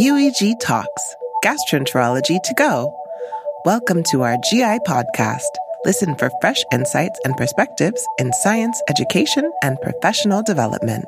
[0.00, 1.14] UEG Talks,
[1.44, 2.90] Gastroenterology to Go.
[3.66, 5.42] Welcome to our GI podcast.
[5.84, 11.04] Listen for fresh insights and perspectives in science, education, and professional development.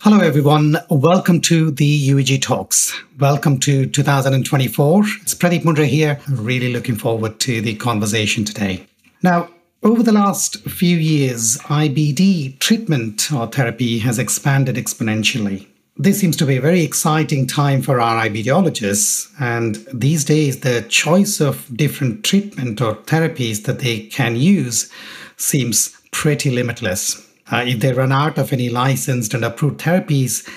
[0.00, 0.78] Hello, everyone.
[0.88, 2.98] Welcome to the UEG Talks.
[3.18, 5.02] Welcome to 2024.
[5.20, 6.18] It's Pradeep Mundre here.
[6.30, 8.86] Really looking forward to the conversation today.
[9.22, 9.50] Now,
[9.82, 15.66] over the last few years, IBD treatment or therapy has expanded exponentially.
[15.96, 20.82] This seems to be a very exciting time for our IBDologists, and these days the
[20.88, 24.90] choice of different treatment or therapies that they can use
[25.36, 27.28] seems pretty limitless.
[27.50, 30.48] Uh, if they run out of any licensed and approved therapies,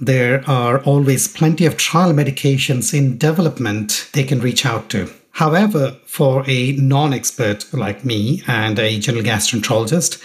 [0.00, 5.08] there are always plenty of trial medications in development they can reach out to.
[5.34, 10.24] However, for a non expert like me and a general gastroenterologist,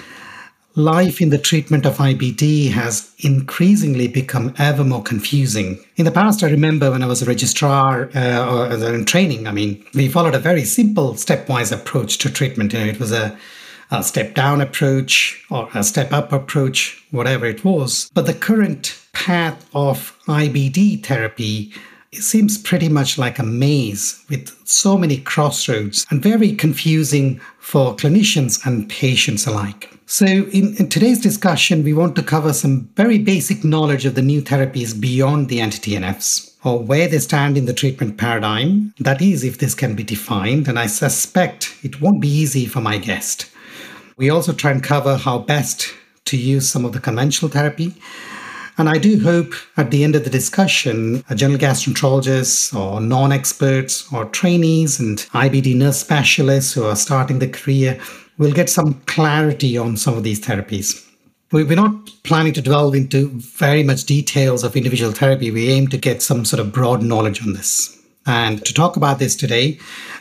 [0.76, 5.84] life in the treatment of IBD has increasingly become ever more confusing.
[5.96, 9.52] In the past, I remember when I was a registrar uh, or in training, I
[9.52, 12.74] mean, we followed a very simple stepwise approach to treatment.
[12.74, 13.36] You know, it was a
[13.92, 18.10] a step down approach or a step up approach, whatever it was.
[18.14, 21.74] But the current path of IBD therapy
[22.12, 27.96] it seems pretty much like a maze with so many crossroads and very confusing for
[27.96, 29.94] clinicians and patients alike.
[30.08, 34.24] So, in, in, today's discussion, we want to cover some very basic knowledge of the
[34.24, 38.92] new therapies beyond the anti TNFs, or where they stand in the treatment paradigm.
[39.00, 42.82] That is, if this can be defined, and I suspect it won't be easy for
[42.82, 43.52] my guest.
[44.18, 45.94] We also try and cover how best
[46.26, 47.94] to use some of the conventional therapy.
[48.80, 53.34] And I do hope at the end of the discussion, a general gastroenterologist or non
[53.34, 58.00] experts or trainees and IBD nurse specialists who are starting their career
[58.38, 61.06] will get some clarity on some of these therapies.
[61.52, 65.52] We're not planning to delve into very much details of individual therapy.
[65.52, 68.02] We aim to get some sort of broad knowledge on this.
[68.28, 69.78] And to talk about this today,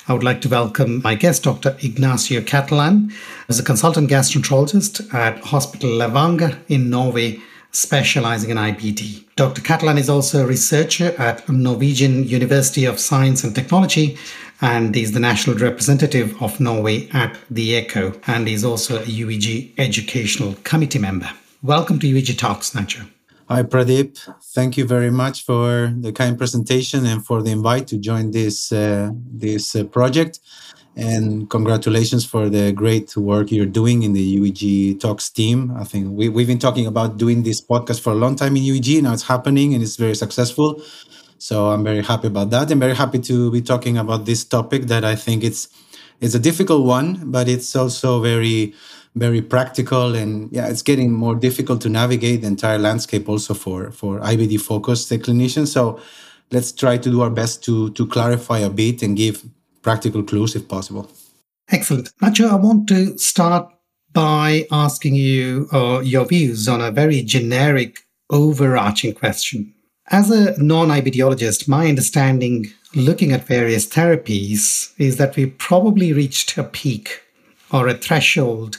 [0.09, 1.77] I would like to welcome my guest, Dr.
[1.81, 3.13] Ignacio Catalan,
[3.49, 7.41] as a consultant gastroenterologist at Hospital Levanger in Norway,
[7.73, 9.25] specializing in IBD.
[9.37, 9.61] Dr.
[9.61, 14.17] Catalan is also a researcher at Norwegian University of Science and Technology,
[14.61, 19.73] and he's the national representative of Norway at the ECCO, and he's also a UEG
[19.79, 21.31] educational committee member.
[21.63, 23.07] Welcome to UEG Talks, Nacho.
[23.49, 24.19] Hi, Pradeep.
[24.55, 28.71] Thank you very much for the kind presentation and for the invite to join this
[28.73, 30.41] uh, this uh, project.
[30.99, 35.73] And congratulations for the great work you're doing in the UEG Talks team.
[35.79, 38.65] I think we, we've been talking about doing this podcast for a long time in
[38.65, 39.01] UEG.
[39.03, 40.83] Now it's happening and it's very successful.
[41.39, 42.73] So I'm very happy about that.
[42.73, 45.69] I'm very happy to be talking about this topic that I think it's
[46.21, 48.75] it's a difficult one, but it's also very
[49.15, 53.91] very practical and yeah it's getting more difficult to navigate the entire landscape also for
[53.91, 55.99] for ibd focused clinicians so
[56.53, 59.45] let's try to do our best to to clarify a bit and give
[59.83, 61.11] practical clues if possible.
[61.71, 62.11] Excellent.
[62.23, 63.71] Nacho i want to start
[64.13, 67.99] by asking you uh, your views on a very generic
[68.31, 69.75] overarching question.
[70.11, 76.65] As a non-ibdologist my understanding looking at various therapies is that we probably reached a
[76.65, 77.23] peak
[77.71, 78.79] or a threshold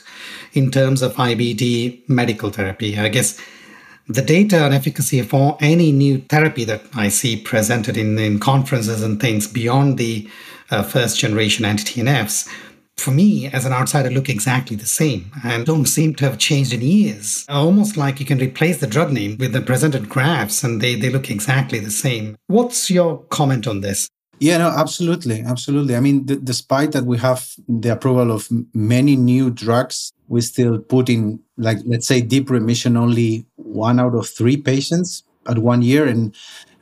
[0.53, 2.97] in terms of IBD medical therapy.
[2.97, 3.39] I guess
[4.09, 9.03] the data on efficacy for any new therapy that I see presented in, in conferences
[9.03, 10.27] and things beyond the
[10.71, 12.49] uh, first generation anti TNFs,
[12.97, 16.73] for me as an outsider, look exactly the same and don't seem to have changed
[16.73, 17.45] in years.
[17.47, 21.09] Almost like you can replace the drug name with the presented graphs and they, they
[21.09, 22.35] look exactly the same.
[22.47, 24.09] What's your comment on this?
[24.39, 25.95] Yeah, no, absolutely, absolutely.
[25.95, 31.09] I mean, despite that we have the approval of many new drugs, we still put
[31.09, 36.07] in, like, let's say, deep remission only one out of three patients at one year,
[36.07, 36.33] and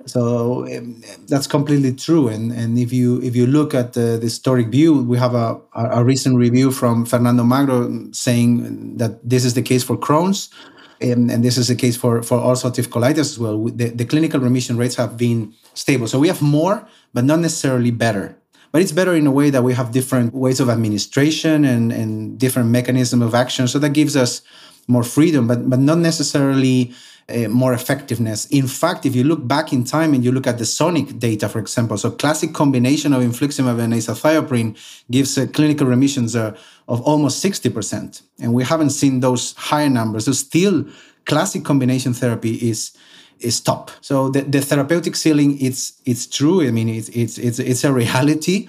[0.06, 2.28] so um, that's completely true.
[2.28, 5.60] And and if you if you look at the, the historic view, we have a,
[5.74, 10.50] a recent review from Fernando Magro saying that this is the case for Crohn's.
[11.00, 13.66] And, and, this is the case for, for ulcerative colitis as well.
[13.66, 16.08] The, the clinical remission rates have been stable.
[16.08, 18.36] So we have more, but not necessarily better.
[18.72, 22.38] But it's better in a way that we have different ways of administration and, and
[22.40, 23.68] different mechanism of action.
[23.68, 24.42] So that gives us
[24.88, 26.94] more freedom, but, but not necessarily
[27.30, 28.46] uh, more effectiveness.
[28.48, 31.50] In fact, if you look back in time and you look at the SONIC data,
[31.50, 34.78] for example, so classic combination of infliximab and azathioprine
[35.12, 36.56] gives uh, clinical remissions uh,
[36.88, 38.22] of almost 60%.
[38.40, 40.26] And we haven't seen those higher numbers.
[40.26, 40.86] So still,
[41.26, 42.98] classic combination therapy is
[43.40, 43.92] is top.
[44.02, 46.66] So the, the therapeutic ceiling, it's it's true.
[46.66, 48.68] I mean, it's it's it's it's a reality.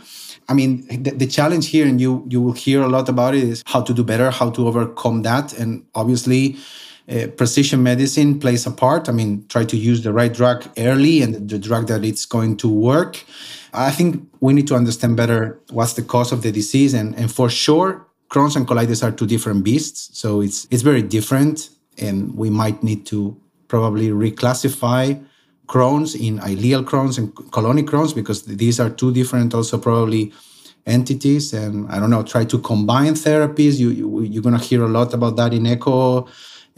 [0.50, 3.44] I mean, the, the, challenge here, and you you will hear a lot about it,
[3.44, 6.56] is how to do better, how to overcome that, and obviously,
[7.08, 9.08] uh, precision medicine plays a part.
[9.08, 12.58] I mean, try to use the right drug early and the drug that it's going
[12.58, 13.24] to work.
[13.72, 16.92] I think we need to understand better what's the cause of the disease.
[16.92, 20.10] And, and for sure, Crohn's and colitis are two different beasts.
[20.18, 21.70] So it's, it's very different.
[21.96, 25.24] And we might need to probably reclassify
[25.66, 30.32] Crohn's in ileal Crohn's and colonic Crohn's because these are two different, also probably
[30.86, 31.54] entities.
[31.54, 33.78] And I don't know, try to combine therapies.
[33.78, 36.28] You, you, you're going to hear a lot about that in ECCO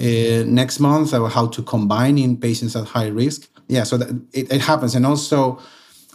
[0.01, 3.49] uh, next month, about how to combine in patients at high risk.
[3.69, 4.95] Yeah, so that, it, it happens.
[4.95, 5.61] And also,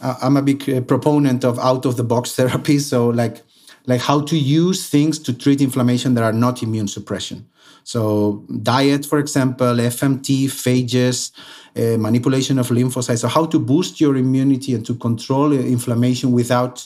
[0.02, 2.78] uh, I'm a big uh, proponent of out of the box therapy.
[2.78, 3.42] So, like,
[3.86, 7.48] like how to use things to treat inflammation that are not immune suppression.
[7.84, 11.30] So, diet, for example, FMT, phages,
[11.76, 13.20] uh, manipulation of lymphocytes.
[13.20, 16.84] So, how to boost your immunity and to control inflammation without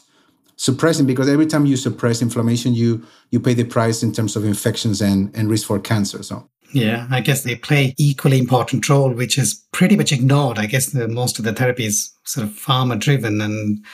[0.60, 4.44] suppressing because every time you suppress inflammation you you pay the price in terms of
[4.44, 9.10] infections and and risk for cancer so yeah i guess they play equally important role
[9.10, 12.52] which is pretty much ignored i guess the, most of the therapy is sort of
[12.52, 13.84] pharma driven and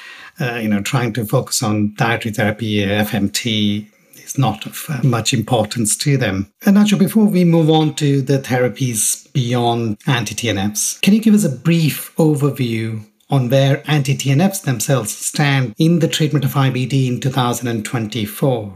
[0.40, 3.87] uh, you know trying to focus on dietary therapy fmt
[4.17, 6.52] is not of uh, much importance to them.
[6.64, 11.44] And Nacho, before we move on to the therapies beyond anti-TNFs, can you give us
[11.44, 18.73] a brief overview on where anti-TNFs themselves stand in the treatment of IBD in 2024.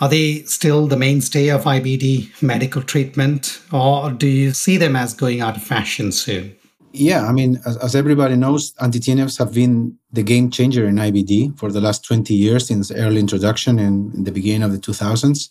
[0.00, 5.12] Are they still the mainstay of IBD medical treatment, or do you see them as
[5.12, 6.56] going out of fashion soon?
[6.92, 11.56] Yeah, I mean, as, as everybody knows, anti-TNFs have been the game changer in IBD
[11.56, 15.50] for the last 20 years since early introduction in, in the beginning of the 2000s.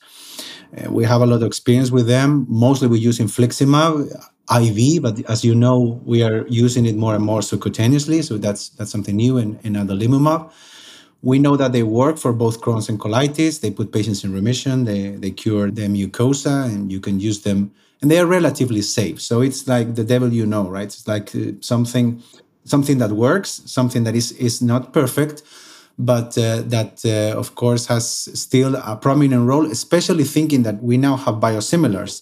[0.77, 2.45] Uh, we have a lot of experience with them.
[2.49, 4.11] Mostly we use infliximab
[4.51, 8.23] IV, but as you know, we are using it more and more subcutaneously.
[8.23, 10.51] So that's that's something new in, in adalimumab.
[11.21, 13.59] We know that they work for both Crohn's and colitis.
[13.59, 14.85] They put patients in remission.
[14.85, 17.71] They they cure the mucosa, and you can use them.
[18.01, 19.21] And they are relatively safe.
[19.21, 20.85] So it's like the devil you know, right?
[20.85, 22.23] It's like uh, something
[22.63, 25.43] something that works, something that is is not perfect,
[25.99, 29.69] but uh, that uh, of course has still a prominent role.
[29.69, 32.21] Especially thinking that we now have biosimilars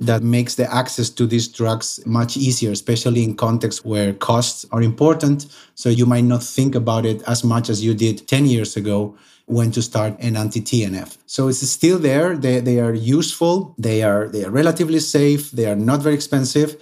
[0.00, 4.82] that makes the access to these drugs much easier, especially in contexts where costs are
[4.82, 5.46] important.
[5.74, 9.16] So you might not think about it as much as you did 10 years ago
[9.46, 11.18] when to start an anti-TNF.
[11.26, 12.36] So it's still there.
[12.36, 13.74] They, they are useful.
[13.78, 15.50] They are, they are relatively safe.
[15.50, 16.76] They are not very expensive.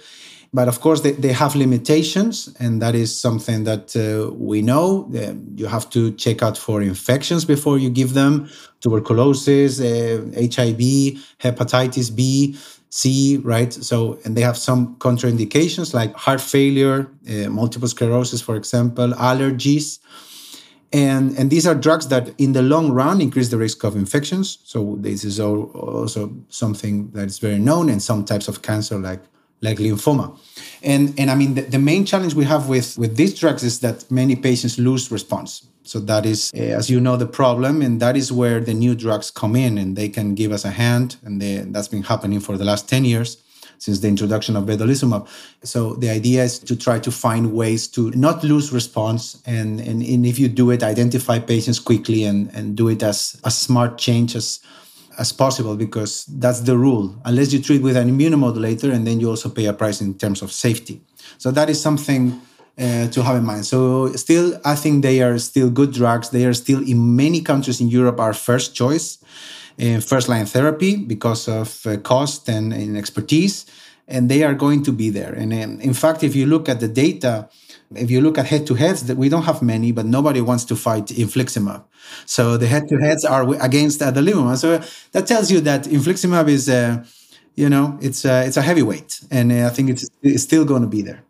[0.51, 5.07] But of course, they, they have limitations, and that is something that uh, we know.
[5.15, 8.49] Uh, you have to check out for infections before you give them
[8.81, 12.57] tuberculosis, uh, HIV, hepatitis B.
[12.91, 13.71] C, right?
[13.71, 19.99] So, and they have some contraindications like heart failure, uh, multiple sclerosis, for example, allergies.
[20.91, 24.57] And, and these are drugs that in the long run increase the risk of infections.
[24.63, 29.21] So this is also something that is very known in some types of cancer like,
[29.61, 30.37] like lymphoma.
[30.81, 33.79] And, and I mean, the, the main challenge we have with, with these drugs is
[33.79, 35.65] that many patients lose response.
[35.83, 38.93] So that is, uh, as you know, the problem, and that is where the new
[38.93, 42.39] drugs come in, and they can give us a hand, and they, that's been happening
[42.39, 43.37] for the last ten years
[43.79, 45.27] since the introduction of vedolizumab.
[45.63, 50.03] So the idea is to try to find ways to not lose response, and and,
[50.03, 53.97] and if you do it, identify patients quickly and and do it as a smart
[53.97, 54.59] change as
[55.19, 57.13] as possible because that's the rule.
[57.25, 60.41] Unless you treat with an immunomodulator, and then you also pay a price in terms
[60.41, 61.01] of safety.
[61.37, 62.41] So that is something
[62.77, 63.65] uh, to have in mind.
[63.65, 66.29] So still, I think they are still good drugs.
[66.29, 69.19] They are still in many countries in Europe our first choice
[69.77, 73.65] in first line therapy because of uh, cost and, and, expertise,
[74.07, 75.33] and they are going to be there.
[75.33, 77.49] And um, in fact, if you look at the data,
[77.95, 80.75] if you look at head to heads, we don't have many, but nobody wants to
[80.75, 81.83] fight infliximab.
[82.25, 84.57] So the head to heads are against adalimumab.
[84.57, 84.81] So
[85.11, 87.03] that tells you that infliximab is, uh,
[87.55, 90.81] you know, it's uh, it's a heavyweight, and uh, I think it's, it's still going
[90.81, 91.23] to be there.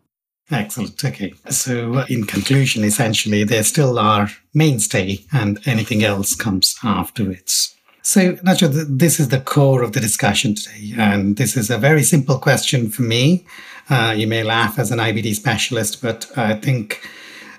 [0.50, 1.04] Excellent.
[1.04, 1.32] Okay.
[1.48, 7.76] So, in conclusion, essentially, they still are mainstay, and anything else comes afterwards.
[8.02, 12.02] So, Nacho, this is the core of the discussion today, and this is a very
[12.02, 13.46] simple question for me.
[13.88, 17.08] Uh, you may laugh as an IBD specialist, but I think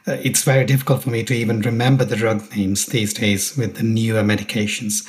[0.08, 3.76] uh, it's very difficult for me to even remember the drug names these days with
[3.76, 5.08] the newer medications.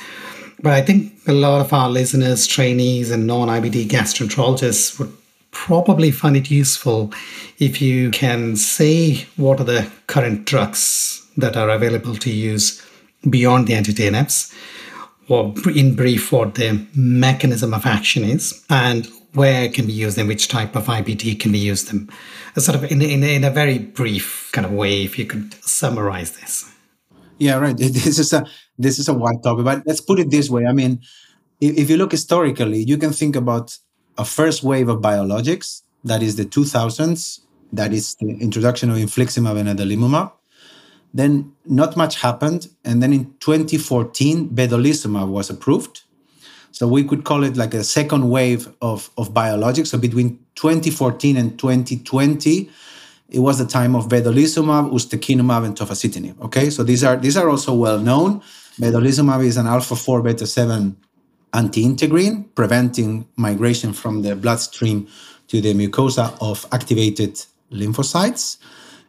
[0.61, 5.11] But I think a lot of our listeners, trainees, and non IBD gastroenterologists would
[5.51, 7.13] probably find it useful
[7.59, 12.81] if you can say what are the current drugs that are available to use
[13.29, 14.53] beyond the anti-TNFs,
[15.29, 20.27] or in brief, what the mechanism of action is, and where can we use them,
[20.27, 22.09] which type of IBD can we use them,
[22.55, 25.53] um, sort of in, in, in a very brief kind of way, if you could
[25.63, 26.69] summarize this.
[27.37, 27.75] Yeah, right.
[27.77, 28.45] This is a
[28.77, 30.65] this is a wide topic, but let's put it this way.
[30.65, 31.01] I mean,
[31.61, 33.77] if, if you look historically, you can think about
[34.17, 37.39] a first wave of biologics, that is the 2000s,
[37.71, 40.31] that is the introduction of infliximab and adalimumab.
[41.13, 42.69] Then not much happened.
[42.83, 46.03] And then in 2014, vedolizumab was approved.
[46.73, 49.87] So we could call it like a second wave of, of biologics.
[49.87, 52.69] So between 2014 and 2020,
[53.29, 56.41] it was the time of vedolizumab, ustekinumab, and tofacitinib.
[56.41, 58.41] Okay, so these are these are also well known.
[58.79, 60.97] Vedolizumab is an alpha 4 beta 7
[61.53, 65.07] anti-integrin, preventing migration from the bloodstream
[65.47, 67.39] to the mucosa of activated
[67.71, 68.57] lymphocytes.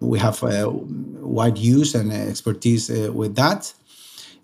[0.01, 3.73] We have a wide use and expertise uh, with that.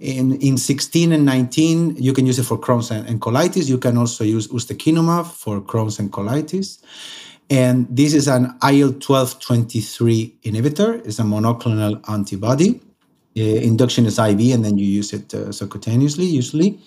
[0.00, 3.68] In, in 16 and 19, you can use it for Crohn's and, and colitis.
[3.68, 6.78] You can also use ustekinumab for Crohn's and colitis.
[7.50, 11.04] And this is an IL-12-23 inhibitor.
[11.04, 12.80] It's a monoclonal antibody.
[13.36, 16.80] Uh, induction is IV, and then you use it uh, subcutaneously, usually.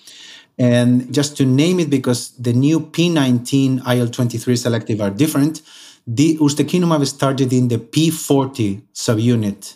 [0.58, 5.62] And just to name it, because the new P19 IL-23 selective are different,
[6.08, 9.75] the ustekinumab is started in the P40 subunit.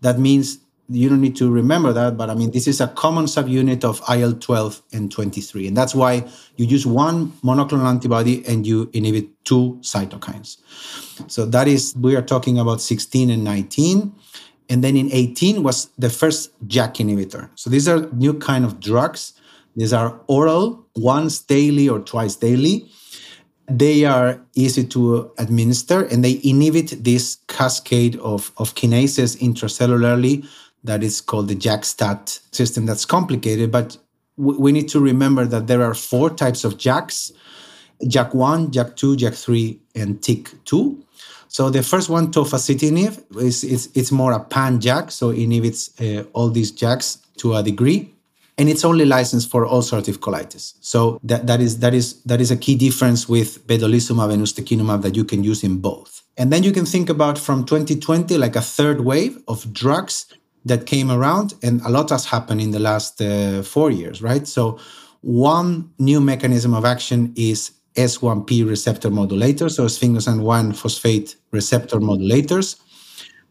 [0.00, 0.58] That means
[0.90, 4.02] you don't need to remember that, but I mean, this is a common subunit of
[4.08, 5.68] IL 12 and 23.
[5.68, 10.58] And that's why you use one monoclonal antibody and you inhibit two cytokines.
[11.28, 14.12] So that is, we are talking about 16 and 19.
[14.68, 17.50] And then in 18 was the first JAK inhibitor.
[17.54, 19.34] So these are new kind of drugs.
[19.76, 22.90] These are oral, once daily or twice daily.
[23.68, 30.44] They are easy to administer and they inhibit this cascade of, of kinases intracellularly
[30.84, 32.86] that is called the JAK-STAT system.
[32.86, 33.96] That's complicated, but
[34.36, 37.32] we need to remember that there are four types of JAKs:
[38.02, 41.02] JAK1, JAK2, JAK3, and TYK2.
[41.48, 46.24] So the first one, tofacitinib, is it's, it's more a pan-JAK, so it inhibits uh,
[46.32, 48.14] all these JAKs to a degree,
[48.56, 50.74] and it's only licensed for ulcerative colitis.
[50.80, 55.02] So that, that is that is that is a key difference with vedolizumab and ustekinumab
[55.02, 56.22] that you can use in both.
[56.36, 60.26] And then you can think about from 2020 like a third wave of drugs
[60.64, 64.46] that came around, and a lot has happened in the last uh, four years, right?
[64.46, 64.78] So,
[65.22, 72.80] one new mechanism of action is S1P receptor modulators, so sphingosine 1 phosphate receptor modulators.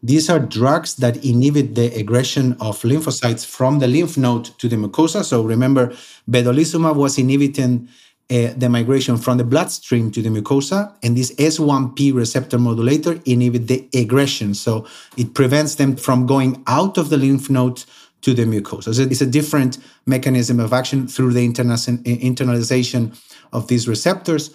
[0.02, 4.76] These are drugs that inhibit the aggression of lymphocytes from the lymph node to the
[4.76, 5.22] mucosa.
[5.22, 5.88] So remember,
[6.28, 7.88] vedolizumab was inhibiting
[8.30, 13.66] uh, the migration from the bloodstream to the mucosa, and this S1P receptor modulator inhibit
[13.66, 17.84] the aggression, so it prevents them from going out of the lymph node
[18.22, 18.94] to the mucosa.
[18.94, 23.18] So it's a different mechanism of action through the internalization
[23.52, 24.50] of these receptors.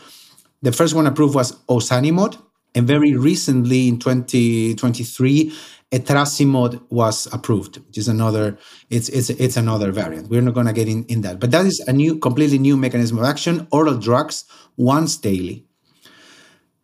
[0.62, 2.38] The first one approved was ozanimod,
[2.75, 5.53] and very recently in 2023,
[5.95, 8.57] etrasimod was approved, which is another
[8.89, 10.29] it's it's it's another variant.
[10.29, 12.75] We're not going to get in, in that, but that is a new, completely new
[12.75, 13.67] mechanism of action.
[13.71, 14.43] Oral drugs
[14.75, 15.65] once daily.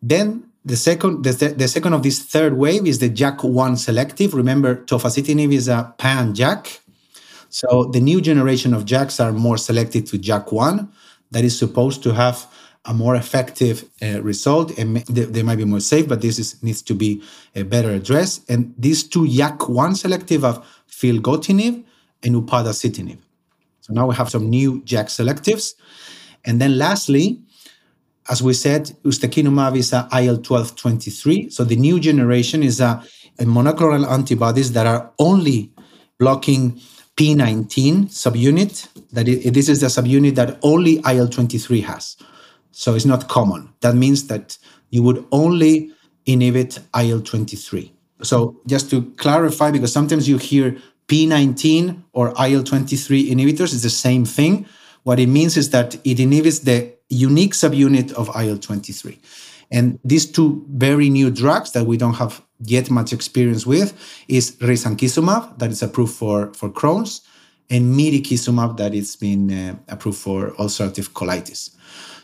[0.00, 4.32] Then the second the, the second of this third wave is the JAK1 selective.
[4.34, 6.80] Remember, tofacitinib is a pan JAK.
[7.50, 10.88] So the new generation of JAKs are more selected to JAK1.
[11.32, 12.46] That is supposed to have
[12.84, 16.60] a more effective uh, result and they, they, might be more safe, but this is,
[16.62, 17.22] needs to be
[17.54, 18.48] uh, better addressed.
[18.50, 21.84] And these two JAK1 selective of filgotinib
[22.24, 23.18] and upadacitinib.
[23.80, 25.74] So now we have some new JAK selectives.
[26.44, 27.40] And then lastly,
[28.28, 31.52] as we said, ustekinumab is a IL-12-23.
[31.52, 33.02] So the new generation is a,
[33.38, 35.72] a monoclonal antibodies that are only
[36.18, 36.80] blocking
[37.16, 38.88] P19 subunit.
[39.12, 42.16] That is, this is the subunit that only IL-23 has.
[42.72, 43.68] So it's not common.
[43.80, 44.58] That means that
[44.90, 45.92] you would only
[46.26, 47.92] inhibit IL 23.
[48.22, 50.76] So just to clarify, because sometimes you hear
[51.08, 54.66] P19 or IL 23 inhibitors, it's the same thing.
[55.02, 59.18] What it means is that it inhibits the unique subunit of IL 23.
[59.70, 63.94] And these two very new drugs that we don't have yet much experience with
[64.28, 67.22] is risankizumab, that is approved for, for Crohn's,
[67.70, 71.70] and mirikizumab, that it's been uh, approved for ulcerative colitis.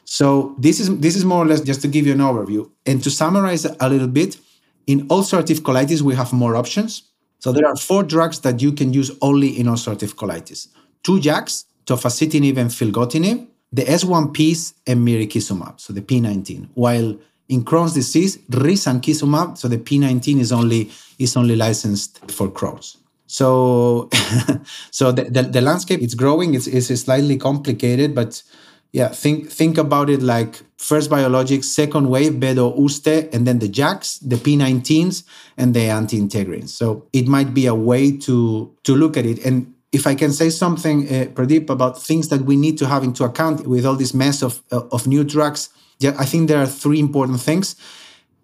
[0.04, 3.02] So this is this is more or less just to give you an overview and
[3.04, 4.38] to summarize a little bit.
[4.86, 7.02] In ulcerative colitis, we have more options.
[7.40, 10.68] So there are four drugs that you can use only in ulcerative colitis:
[11.02, 16.68] two JAKs, tofacitinib and filgotinib, the S1Ps and mirikizumab, so the P19.
[16.74, 17.18] While
[17.48, 22.96] in Crohn's disease, risankizumab, so the P19 is only is only licensed for Crohn's.
[23.28, 24.08] So,
[24.90, 26.54] so the, the, the landscape it's growing.
[26.54, 28.42] It's, it's slightly complicated, but
[28.90, 33.68] yeah, think think about it like first biologics, second wave, Vedo Uste, and then the
[33.68, 35.24] JAKs, the P19s,
[35.56, 36.70] and the anti-integrins.
[36.70, 39.44] So it might be a way to to look at it.
[39.44, 43.04] And if I can say something, uh, Pradeep, about things that we need to have
[43.04, 45.68] into account with all this mess of uh, of new drugs
[46.00, 47.76] Yeah, I think there are three important things.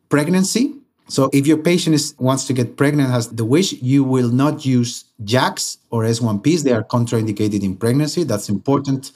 [0.08, 0.74] Pregnancy.
[1.08, 4.64] So if your patient is, wants to get pregnant, has the wish, you will not
[4.64, 6.62] use JAKs or S1Ps.
[6.62, 8.24] They are contraindicated in pregnancy.
[8.24, 9.12] That's important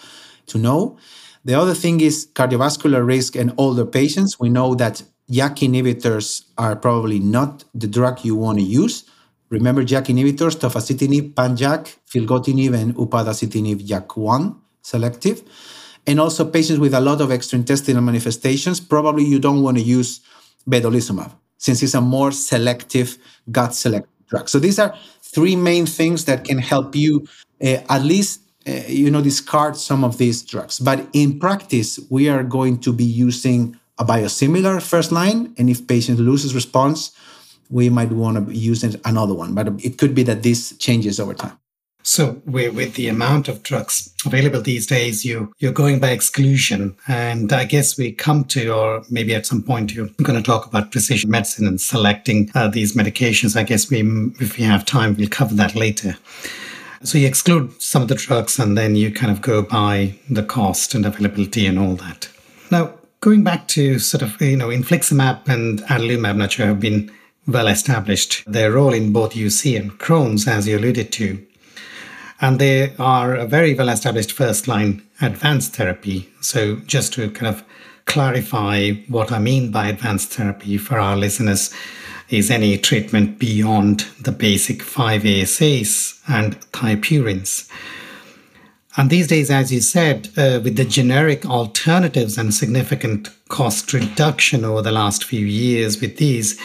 [0.49, 0.99] to know.
[1.45, 4.39] The other thing is cardiovascular risk and older patients.
[4.39, 9.05] We know that JAK inhibitors are probably not the drug you want to use.
[9.49, 15.43] Remember JAK inhibitors, tofacitinib, panJAK, filgotinib, and upadacitinib JAK1 selective.
[16.07, 20.21] And also patients with a lot of extraintestinal manifestations, probably you don't want to use
[20.69, 23.19] vedolizumab since it's a more selective
[23.51, 24.49] gut selective drug.
[24.49, 27.27] So these are three main things that can help you
[27.63, 30.79] uh, at least uh, you know discard some of these drugs.
[30.79, 35.87] But in practice, we are going to be using a biosimilar first line, and if
[35.87, 37.13] patient loses response,
[37.71, 39.55] we might want to use another one.
[39.55, 41.59] But it could be that this changes over time.
[42.09, 47.53] So with the amount of drugs available these days, you you're going by exclusion, and
[47.53, 50.91] I guess we come to, or maybe at some point you're going to talk about
[50.91, 53.57] precision medicine and selecting uh, these medications.
[53.57, 54.01] I guess we,
[54.41, 56.17] if we have time, we'll cover that later.
[57.03, 60.43] So you exclude some of the drugs, and then you kind of go by the
[60.43, 62.31] cost and availability and all that.
[62.71, 67.13] Now, going back to sort of you know infliximab and adalimumab, Nacho have been
[67.47, 68.45] well established.
[68.47, 71.45] Their role in both UC and Crohn's, as you alluded to.
[72.41, 76.29] And they are a very well established first line advanced therapy.
[76.41, 77.65] So, just to kind of
[78.05, 81.75] clarify what I mean by advanced therapy for our listeners,
[82.29, 87.69] is any treatment beyond the basic 5 ASAs and thiopurines.
[88.97, 94.65] And these days, as you said, uh, with the generic alternatives and significant cost reduction
[94.65, 96.61] over the last few years with these,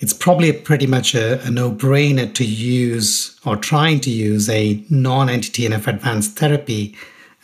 [0.00, 4.82] it's probably pretty much a, a no brainer to use or trying to use a
[4.88, 6.96] non anti TNF advanced therapy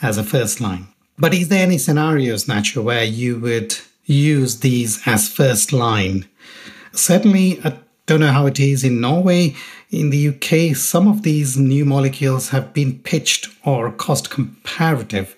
[0.02, 0.86] as a first line.
[1.18, 6.26] But is there any scenarios, Nacho, where you would use these as first line?
[6.92, 7.76] Certainly, I
[8.06, 9.54] don't know how it is in Norway.
[9.90, 15.36] In the UK, some of these new molecules have been pitched or cost comparative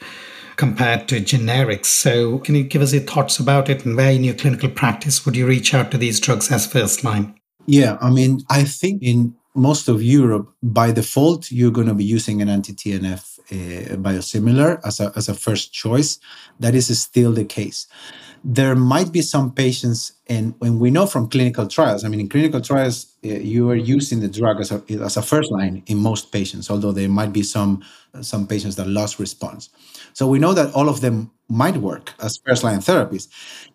[0.56, 1.86] compared to generics.
[1.86, 5.24] So, can you give us your thoughts about it and where in your clinical practice
[5.24, 7.38] would you reach out to these drugs as first line?
[7.66, 12.04] Yeah, I mean, I think in most of Europe, by default, you're going to be
[12.04, 16.18] using an anti TNF uh, biosimilar as a, as a first choice.
[16.60, 17.86] That is still the case.
[18.44, 22.28] There might be some patients, and when we know from clinical trials, I mean, in
[22.28, 25.98] clinical trials, uh, you are using the drug as a, as a first line in
[25.98, 27.82] most patients, although there might be some,
[28.20, 29.68] some patients that lost response.
[30.12, 33.28] So we know that all of them might work as first line therapies.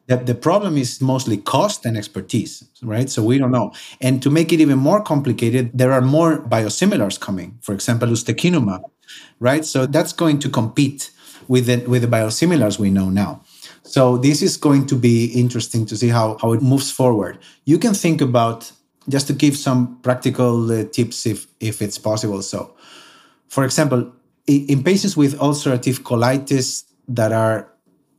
[0.08, 3.10] The, the problem is mostly cost and expertise, right?
[3.10, 3.74] So we don't know.
[4.02, 7.58] And to make it even more complicated, there are more biosimilars coming.
[7.62, 8.84] For example, ustekinumab,
[9.40, 9.64] right?
[9.64, 11.12] So that's going to compete
[11.48, 13.44] with the, with the biosimilars we know now.
[13.84, 17.40] So this is going to be interesting to see how, how it moves forward.
[17.66, 18.72] You can think about
[19.10, 22.42] just to give some practical uh, tips if if it's possible.
[22.42, 22.76] So,
[23.48, 24.12] for example,
[24.48, 27.68] in patients with ulcerative colitis that are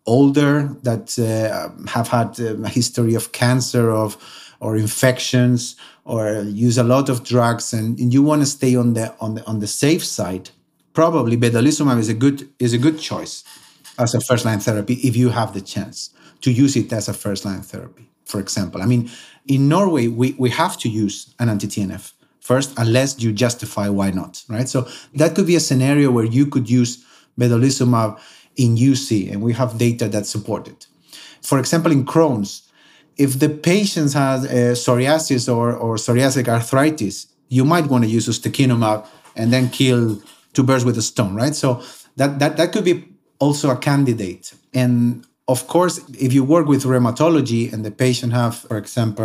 [0.06, 4.16] older, that uh, have had a history of cancer of
[4.58, 8.94] or infections or use a lot of drugs and, and you want to stay on
[8.94, 10.50] the on the on the safe side,
[10.92, 13.44] probably vedolizumab is a good is a good choice
[14.02, 16.10] as a first line therapy if you have the chance
[16.40, 18.08] to use it as a first line therapy.
[18.24, 19.10] For example, I mean,
[19.46, 24.42] in Norway we, we have to use an anti-TNF first, unless you justify why not,
[24.48, 24.68] right?
[24.68, 27.04] So that could be a scenario where you could use
[27.38, 28.20] vedolizumab
[28.56, 30.86] in UC, and we have data that support it.
[31.40, 32.68] For example, in Crohn's,
[33.16, 38.28] if the patient has uh, psoriasis or, or psoriatic arthritis, you might want to use
[38.28, 40.20] ustekinumab and then kill
[40.52, 41.54] two birds with a stone, right?
[41.54, 41.82] So
[42.16, 43.11] that, that, that could be
[43.42, 44.54] also a candidate.
[44.72, 49.24] And of course, if you work with rheumatology and the patient have, for example,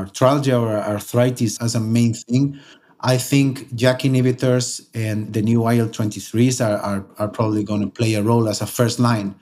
[0.00, 2.58] arthralgia or arthritis as a main thing,
[3.00, 8.14] I think JAK inhibitors and the new IL-23s are, are, are probably going to play
[8.14, 9.36] a role as a first line.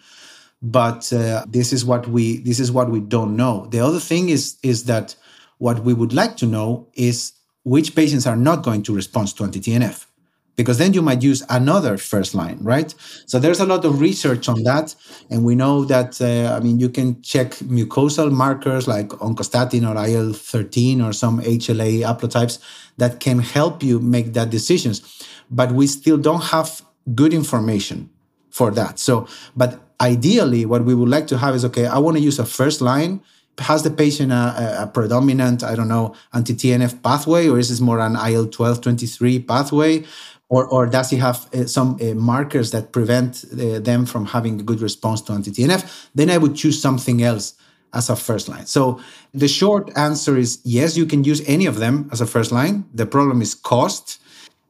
[0.61, 3.67] But uh, this is what we this is what we don't know.
[3.75, 5.15] The other thing is is that
[5.59, 7.33] what we would like to know is
[7.65, 10.07] which patients are not going to respond to anti-TNF
[10.57, 12.95] because then you might use another first line, right?
[13.27, 14.95] So there's a lot of research on that,
[15.31, 19.95] and we know that uh, I mean you can check mucosal markers like oncostatin or
[20.07, 22.59] IL thirteen or some HLA haplotypes
[22.99, 26.83] that can help you make that decisions, but we still don't have
[27.15, 28.11] good information
[28.51, 28.99] for that.
[28.99, 31.87] So, but ideally, what we would like to have is okay.
[31.87, 33.21] I want to use a first line
[33.59, 37.81] has the patient a, a, predominant, I don't know, anti TNF pathway, or is this
[37.81, 40.05] more an IL 12 23 pathway?
[40.49, 44.61] Or, or does he have uh, some uh, markers that prevent uh, them from having
[44.61, 47.55] a good response to anti-TNF, then I would choose something else
[47.93, 48.67] as a first line.
[48.67, 49.01] So
[49.33, 52.85] the short answer is yes, you can use any of them as a first line.
[52.93, 54.21] The problem is cost.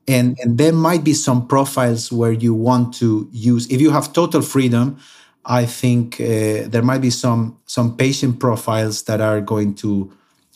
[0.06, 4.12] And, and there might be some profiles where you want to use, if you have
[4.12, 4.98] total freedom,
[5.46, 10.10] I think uh, there might be some some patient profiles that are going to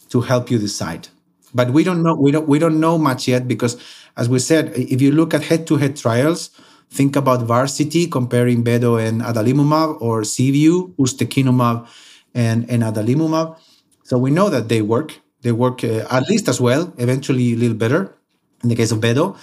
[0.09, 1.09] to help you decide.
[1.54, 3.76] But we don't know we don't we don't know much yet because
[4.16, 6.50] as we said, if you look at head-to-head trials,
[6.90, 11.87] think about Varsity comparing Vedo and adalimumab or SEAVUE, ustekinumab
[12.34, 13.56] and, and adalimumab.
[14.02, 15.20] So we know that they work.
[15.42, 18.12] They work uh, at least as well, eventually a little better
[18.64, 19.37] in the case of Vedo.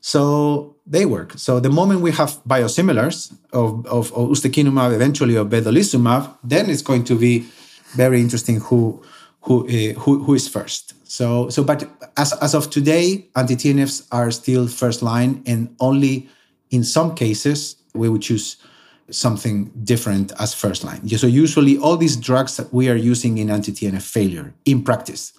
[0.00, 1.32] So they work.
[1.36, 6.82] So the moment we have biosimilars of, of, of ustekinumab, eventually of vedolizumab, then it's
[6.82, 7.46] going to be
[7.96, 9.02] very interesting who
[9.48, 10.94] who uh, who, who is first.
[11.10, 16.28] So so but as as of today, anti-TNFs are still first line, and only
[16.70, 18.56] in some cases we would choose
[19.10, 21.08] something different as first line.
[21.08, 25.32] So usually all these drugs that we are using in anti-TNF failure in practice.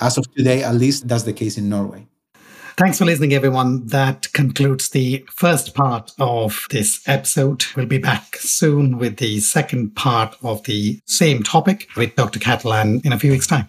[0.00, 2.08] As of today, at least that's the case in Norway.
[2.76, 3.86] Thanks for listening, everyone.
[3.86, 7.64] That concludes the first part of this episode.
[7.76, 12.40] We'll be back soon with the second part of the same topic with Dr.
[12.40, 13.68] Catalan in a few weeks' time.